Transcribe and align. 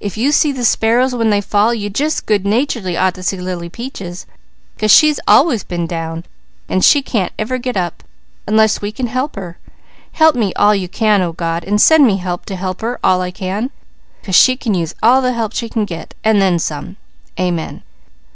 If 0.00 0.16
You 0.16 0.32
see 0.32 0.52
the 0.52 0.64
sparrows 0.64 1.14
when 1.14 1.28
they 1.28 1.42
fall, 1.42 1.74
You 1.74 1.90
jest 1.90 2.24
good 2.24 2.46
naturedly 2.46 2.96
ought 2.96 3.12
to 3.14 3.22
see 3.22 3.36
Lily 3.36 3.68
Peaches, 3.68 4.24
'cause 4.78 4.90
she's 4.90 5.20
always 5.28 5.64
been 5.64 5.86
down, 5.86 6.24
and 6.66 6.82
she 6.82 7.02
can't 7.02 7.34
ever 7.38 7.58
get 7.58 7.76
up, 7.76 8.02
unless 8.46 8.80
we 8.80 8.90
can 8.90 9.06
help 9.08 9.36
her. 9.36 9.58
Help 10.12 10.34
me 10.34 10.54
all 10.54 10.74
You 10.74 10.88
can 10.88 11.20
O 11.20 11.34
God, 11.34 11.62
and 11.62 11.78
send 11.78 12.06
me 12.06 12.16
help 12.16 12.46
to 12.46 12.56
help 12.56 12.80
her 12.80 12.98
all 13.04 13.20
I 13.20 13.30
can, 13.30 13.70
'cause 14.22 14.34
she 14.34 14.56
can 14.56 14.72
use 14.72 14.94
all 15.02 15.20
the 15.20 15.34
help 15.34 15.52
she 15.54 15.68
can 15.68 15.84
get, 15.84 16.14
and 16.24 16.40
then 16.40 16.58
some! 16.58 16.96
Amen!" 17.38 17.82